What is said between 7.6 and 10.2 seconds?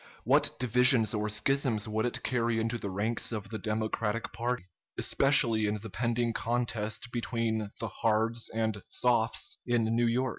the "Hards" and "Softs" in New